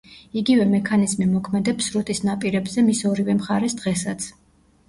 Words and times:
იგივე 0.39 0.63
მექანიზმი 0.69 1.27
მოქმედებს 1.33 1.89
სრუტის 1.91 2.21
ნაპირებზე 2.31 2.85
მის 2.89 3.03
ორივე 3.13 3.37
მხარეს 3.43 3.79
დღესაც. 3.83 4.31